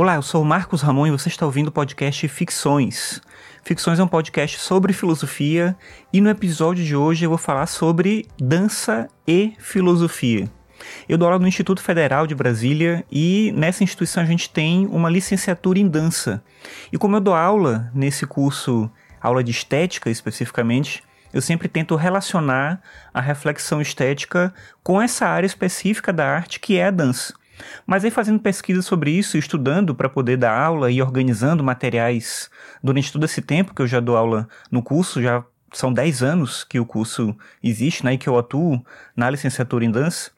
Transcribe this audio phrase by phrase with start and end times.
[0.00, 3.20] Olá, eu sou o Marcos Ramon e você está ouvindo o podcast Ficções.
[3.64, 5.76] Ficções é um podcast sobre filosofia
[6.12, 10.48] e no episódio de hoje eu vou falar sobre dança e filosofia.
[11.08, 15.10] Eu dou aula no Instituto Federal de Brasília e nessa instituição a gente tem uma
[15.10, 16.44] licenciatura em dança.
[16.92, 18.88] E como eu dou aula nesse curso,
[19.20, 21.02] aula de estética especificamente,
[21.34, 22.80] eu sempre tento relacionar
[23.12, 27.34] a reflexão estética com essa área específica da arte que é a dança.
[27.86, 32.50] Mas aí fazendo pesquisa sobre isso, estudando para poder dar aula e organizando materiais
[32.82, 36.64] durante todo esse tempo que eu já dou aula no curso, já são 10 anos
[36.64, 40.30] que o curso existe, né, e que eu atuo na licenciatura em dança,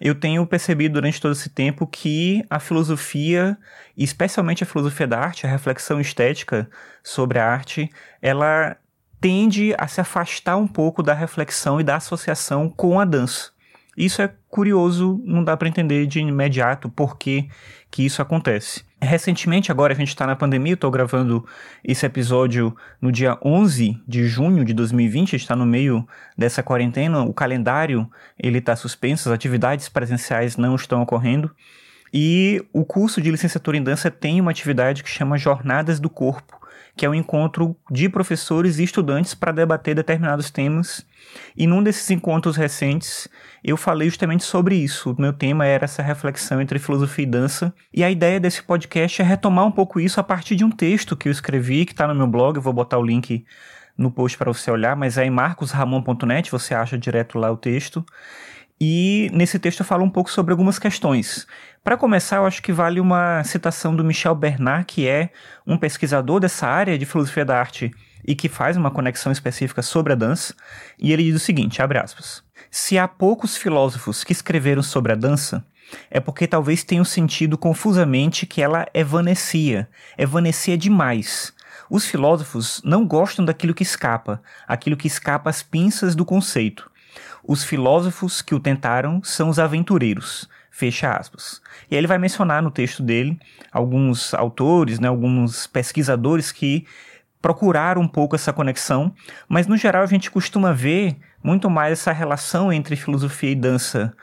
[0.00, 3.58] eu tenho percebido durante todo esse tempo que a filosofia,
[3.96, 6.70] especialmente a filosofia da arte, a reflexão estética
[7.02, 7.90] sobre a arte,
[8.22, 8.76] ela
[9.20, 13.50] tende a se afastar um pouco da reflexão e da associação com a dança.
[13.98, 17.48] Isso é curioso, não dá para entender de imediato por que,
[17.90, 18.84] que isso acontece.
[19.02, 21.44] Recentemente, agora a gente está na pandemia, estou gravando
[21.82, 27.34] esse episódio no dia 11 de junho de 2020, está no meio dessa quarentena, o
[27.34, 31.50] calendário ele está suspenso, as atividades presenciais não estão ocorrendo,
[32.14, 36.56] e o curso de licenciatura em dança tem uma atividade que chama Jornadas do Corpo,
[36.98, 41.06] que é um encontro de professores e estudantes para debater determinados temas.
[41.56, 43.28] E num desses encontros recentes,
[43.62, 45.12] eu falei justamente sobre isso.
[45.12, 47.72] O meu tema era essa reflexão entre filosofia e dança.
[47.94, 51.16] E a ideia desse podcast é retomar um pouco isso a partir de um texto
[51.16, 52.56] que eu escrevi, que está no meu blog.
[52.56, 53.46] Eu vou botar o link
[53.96, 58.04] no post para você olhar, mas é em marcosramon.net, você acha direto lá o texto.
[58.80, 61.46] E nesse texto eu falo um pouco sobre algumas questões.
[61.82, 65.30] Para começar, eu acho que vale uma citação do Michel Bernard, que é
[65.66, 67.90] um pesquisador dessa área de filosofia da arte
[68.24, 70.54] e que faz uma conexão específica sobre a dança,
[70.98, 75.16] e ele diz o seguinte, abre aspas: Se há poucos filósofos que escreveram sobre a
[75.16, 75.64] dança,
[76.10, 81.52] é porque talvez tenham sentido confusamente que ela evanescia, evanescia demais.
[81.90, 86.90] Os filósofos não gostam daquilo que escapa, aquilo que escapa às pinças do conceito.
[87.48, 90.46] Os filósofos que o tentaram são os aventureiros.
[90.70, 91.62] Fecha aspas.
[91.90, 93.40] E aí ele vai mencionar no texto dele
[93.72, 96.86] alguns autores, né, alguns pesquisadores que
[97.40, 99.14] procuraram um pouco essa conexão,
[99.48, 104.14] mas no geral a gente costuma ver muito mais essa relação entre filosofia e dança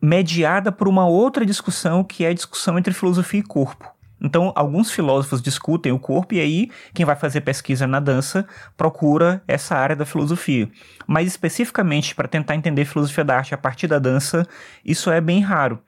[0.00, 3.93] mediada por uma outra discussão que é a discussão entre filosofia e corpo.
[4.24, 9.42] Então, alguns filósofos discutem o corpo e aí quem vai fazer pesquisa na dança procura
[9.46, 10.66] essa área da filosofia.
[11.06, 14.46] Mas especificamente para tentar entender filosofia da arte a partir da dança,
[14.82, 15.78] isso é bem raro.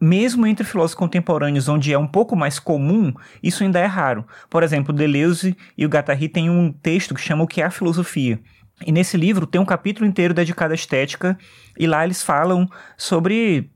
[0.00, 3.12] Mesmo entre filósofos contemporâneos, onde é um pouco mais comum,
[3.42, 4.26] isso ainda é raro.
[4.48, 7.70] Por exemplo, Deleuze e o Guattari têm um texto que chama O que é a
[7.70, 8.40] filosofia.
[8.86, 11.36] E nesse livro tem um capítulo inteiro dedicado à estética,
[11.78, 13.70] e lá eles falam sobre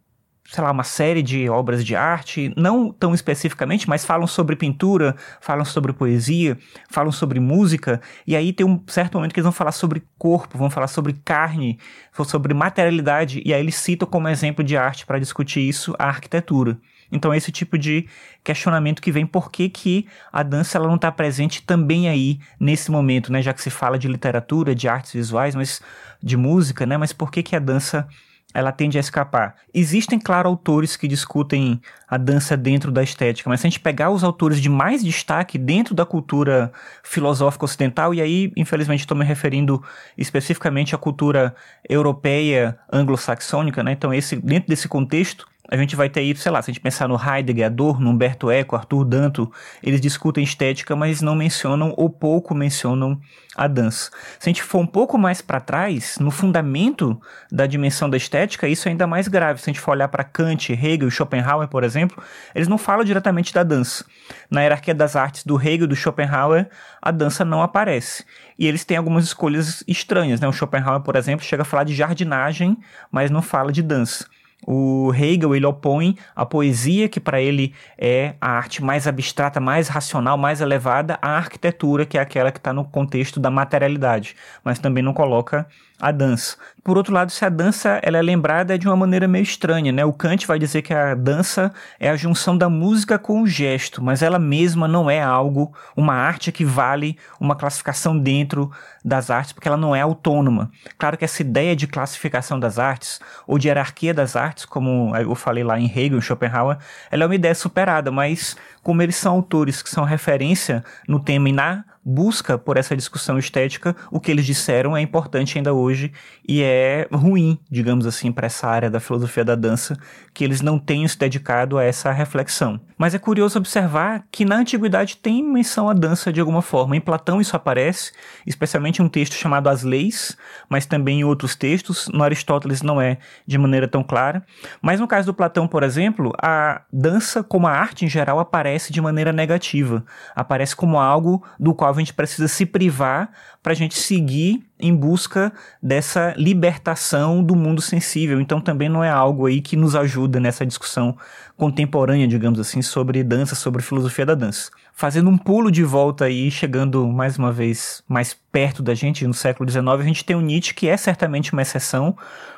[0.45, 5.15] sei lá, uma série de obras de arte, não tão especificamente, mas falam sobre pintura,
[5.41, 6.59] falam sobre poesia,
[6.91, 10.59] falam sobre música, e aí tem um certo momento que eles vão falar sobre corpo,
[10.59, 11.79] vão falar sobre carne,
[12.27, 16.79] sobre materialidade, e aí eles citam como exemplo de arte para discutir isso a arquitetura.
[17.13, 18.09] Então, esse tipo de
[18.43, 22.91] questionamento que vem por que, que a dança ela não está presente também aí nesse
[22.91, 23.43] momento, né?
[23.43, 25.83] Já que se fala de literatura, de artes visuais, mas
[26.23, 26.97] de música, né?
[26.97, 28.09] Mas por que, que a dança
[28.55, 29.57] ela tende a escapar.
[29.73, 34.11] Existem, claro, autores que discutem a dança dentro da estética, mas se a gente pegar
[34.11, 39.25] os autores de mais destaque dentro da cultura filosófica ocidental, e aí, infelizmente, estou me
[39.25, 39.83] referindo
[40.17, 41.55] especificamente à cultura
[41.89, 43.93] europeia anglo-saxônica, né?
[43.93, 46.83] Então, esse, dentro desse contexto, a gente vai ter aí, sei lá, se a gente
[46.83, 49.51] pensar no Heidegger, Adorno, Humberto Eco, Arthur Danto,
[49.83, 53.19] eles discutem estética, mas não mencionam ou pouco mencionam
[53.57, 54.11] a dança.
[54.39, 57.19] Se a gente for um pouco mais para trás, no fundamento
[57.51, 59.63] da dimensão da estética, isso é ainda mais grave.
[59.63, 62.23] Se a gente for olhar para Kant, Hegel Schopenhauer, por exemplo,
[62.55, 64.05] eles não falam diretamente da dança.
[64.51, 66.69] Na hierarquia das artes do Hegel e do Schopenhauer,
[67.01, 68.27] a dança não aparece.
[68.59, 70.47] E eles têm algumas escolhas estranhas, né?
[70.47, 72.77] O Schopenhauer, por exemplo, chega a falar de jardinagem,
[73.11, 74.27] mas não fala de dança.
[74.67, 79.89] O Hegel ele opõe a poesia, que para ele é a arte mais abstrata, mais
[79.89, 84.79] racional, mais elevada, à arquitetura, que é aquela que está no contexto da materialidade, mas
[84.79, 85.67] também não coloca
[86.03, 86.57] a dança.
[86.83, 90.05] Por outro lado, se a dança ela é lembrada de uma maneira meio estranha, né?
[90.05, 94.03] O Kant vai dizer que a dança é a junção da música com o gesto,
[94.03, 98.69] mas ela mesma não é algo, uma arte que vale uma classificação dentro
[99.05, 100.73] das artes, porque ela não é autônoma.
[100.99, 105.37] Claro que essa ideia de classificação das artes ou de hierarquia das artes, como eu
[105.37, 106.79] falei lá em Hegel Schopenhauer,
[107.13, 111.49] ela é uma ideia superada, mas como eles são autores que são referência no tema
[111.49, 116.13] e na busca por essa discussão estética, o que eles disseram é importante ainda hoje
[116.47, 119.97] e é ruim, digamos assim, para essa área da filosofia da dança,
[120.35, 122.81] que eles não tenham se dedicado a essa reflexão.
[122.99, 126.97] Mas é curioso observar que na antiguidade tem menção à dança de alguma forma.
[126.97, 128.13] Em Platão isso aparece,
[128.47, 130.37] especialmente em um texto chamado As Leis,
[130.69, 132.09] mas também em outros textos.
[132.09, 134.45] No Aristóteles não é de maneira tão clara.
[134.81, 138.93] Mas no caso do Platão, por exemplo, a dança, como a arte em geral, aparece
[138.93, 140.05] de maneira negativa.
[140.35, 143.31] Aparece como algo do qual a gente precisa se privar
[143.63, 145.53] para a gente seguir em busca
[145.83, 148.41] dessa libertação do mundo sensível.
[148.41, 151.17] Então também não é algo aí que nos ajuda nessa discussão
[151.57, 154.71] contemporânea, digamos assim, sobre dança, sobre filosofia da dança.
[154.95, 159.35] Fazendo um pulo de volta aí, chegando mais uma vez mais perto da gente, no
[159.35, 162.17] século XIX, a gente tem o Nietzsche, que é certamente uma exceção,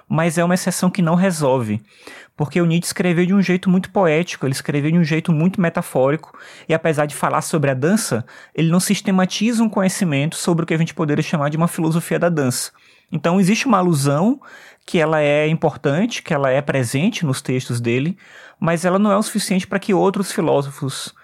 [0.08, 1.80] mas é uma exceção que não resolve.
[2.36, 5.60] Porque o Nietzsche escreveu de um jeito muito poético, ele escreveu de um jeito muito
[5.60, 6.36] metafórico,
[6.68, 10.74] e apesar de falar sobre a dança, ele não sistematiza um conhecimento sobre o que
[10.74, 12.72] a gente poderia chamar de uma filosofia da dança.
[13.10, 14.40] Então existe uma alusão
[14.84, 18.18] que ela é importante, que ela é presente nos textos dele,
[18.58, 21.14] mas ela não é o suficiente para que outros filósofos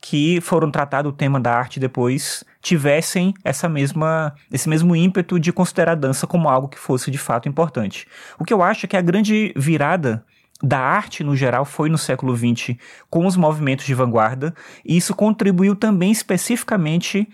[0.00, 5.52] que foram tratar do tema da arte depois tivessem essa mesma, esse mesmo ímpeto de
[5.52, 8.06] considerar a dança como algo que fosse de fato importante.
[8.38, 10.24] O que eu acho é que a grande virada
[10.62, 12.76] da arte no geral foi no século XX
[13.08, 14.54] com os movimentos de vanguarda,
[14.84, 17.28] e isso contribuiu também especificamente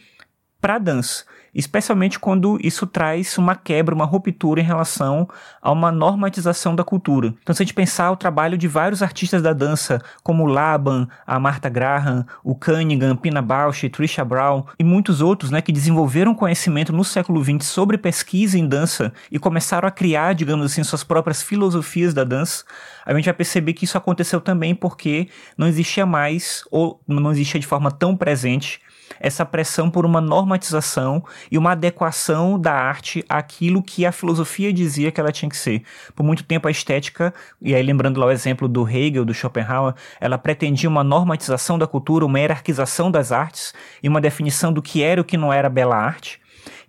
[0.60, 5.28] para a dança especialmente quando isso traz uma quebra, uma ruptura em relação
[5.62, 7.34] a uma normatização da cultura.
[7.42, 11.38] Então, se a gente pensar o trabalho de vários artistas da dança, como Laban, a
[11.38, 16.92] Martha Graham, o Cunningham, Pina Bausch, Trisha Brown e muitos outros, né, que desenvolveram conhecimento
[16.92, 21.42] no século XX sobre pesquisa em dança e começaram a criar, digamos assim, suas próprias
[21.42, 22.64] filosofias da dança,
[23.04, 27.60] a gente vai perceber que isso aconteceu também porque não existia mais, ou não existia
[27.60, 28.80] de forma tão presente,
[29.20, 35.10] essa pressão por uma normatização e uma adequação da arte àquilo que a filosofia dizia
[35.10, 35.82] que ela tinha que ser.
[36.14, 39.94] Por muito tempo a estética, e aí lembrando lá o exemplo do Hegel, do Schopenhauer,
[40.20, 45.02] ela pretendia uma normatização da cultura, uma hierarquização das artes e uma definição do que
[45.02, 46.40] era e o que não era bela arte.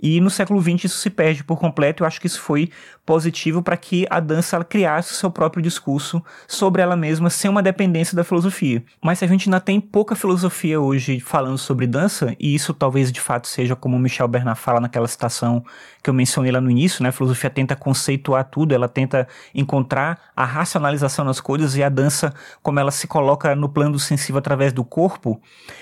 [0.01, 2.03] E no século XX isso se perde por completo.
[2.03, 2.69] Eu acho que isso foi
[3.05, 7.61] positivo para que a dança criasse o seu próprio discurso sobre ela mesma, sem uma
[7.61, 8.83] dependência da filosofia.
[9.01, 13.11] Mas se a gente ainda tem pouca filosofia hoje falando sobre dança, e isso talvez
[13.11, 15.63] de fato seja como Michel Bernard fala naquela citação
[16.01, 17.09] que eu mencionei lá no início, né?
[17.09, 22.33] A filosofia tenta conceituar tudo, ela tenta encontrar a racionalização das coisas e a dança,
[22.61, 25.41] como ela se coloca no plano sensível através do corpo,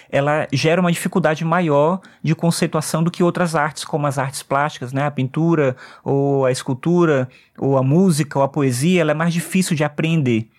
[0.10, 4.92] ela gera uma dificuldade maior de conceituação do que outras artes, como as artes plásticas,
[4.92, 5.06] né?
[5.06, 9.76] A pintura ou a escultura ou a música, ou a poesia, ela é mais difícil
[9.76, 10.50] de aprender.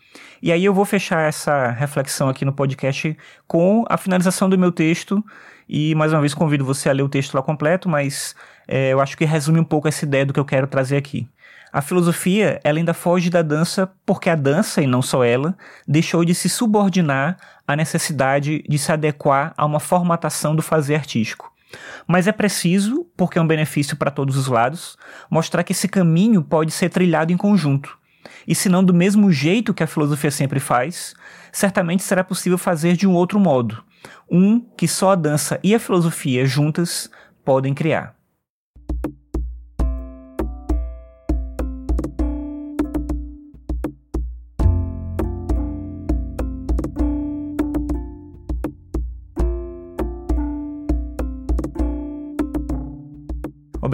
[0.43, 4.73] E aí eu vou fechar essa reflexão aqui no podcast com a finalização do meu
[4.73, 5.23] texto.
[5.69, 8.35] E mais uma vez convido você a ler o texto lá completo, mas
[8.67, 11.29] é, eu acho que resume um pouco essa ideia do que eu quero trazer aqui.
[11.73, 15.57] A filosofia, ela ainda foge da dança porque a dança, e não só ela,
[15.89, 17.37] deixou de se subordinar
[17.67, 21.54] à necessidade de se adequar a uma formatação do fazer artístico.
[22.07, 24.97] Mas é preciso, porque é um benefício para todos os lados,
[25.31, 27.99] mostrar que esse caminho pode ser trilhado em conjunto.
[28.47, 31.15] E se não do mesmo jeito que a filosofia sempre faz,
[31.53, 33.83] certamente será possível fazer de um outro modo,
[34.31, 37.11] um que só a dança e a filosofia juntas
[37.45, 38.15] podem criar.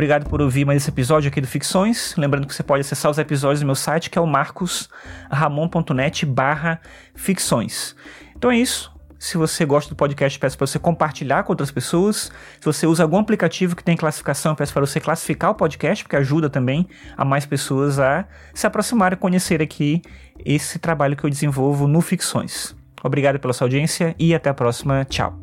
[0.01, 2.15] Obrigado por ouvir mais esse episódio aqui do Ficções.
[2.17, 6.81] Lembrando que você pode acessar os episódios do meu site, que é o marcosramon.net barra
[7.15, 7.95] ficções.
[8.35, 8.91] Então é isso.
[9.19, 12.33] Se você gosta do podcast, peço para você compartilhar com outras pessoas.
[12.59, 16.17] Se você usa algum aplicativo que tem classificação, peço para você classificar o podcast, porque
[16.17, 20.01] ajuda também a mais pessoas a se aproximar e conhecer aqui
[20.43, 22.75] esse trabalho que eu desenvolvo no Ficções.
[23.05, 25.05] Obrigado pela sua audiência e até a próxima.
[25.05, 25.40] Tchau.